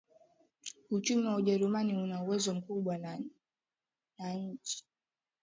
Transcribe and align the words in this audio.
Uchumi 0.91 1.27
wa 1.27 1.35
Ujerumani 1.35 1.93
una 1.97 2.23
uwezo 2.23 2.53
mkubwa 2.53 2.97
na 2.97 3.17
ni 3.17 3.31
nchi 4.35 4.85